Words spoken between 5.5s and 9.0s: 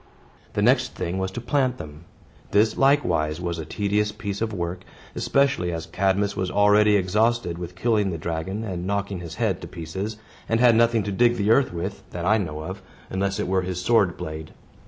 as Cadmus was already exhausted with killing the dragon and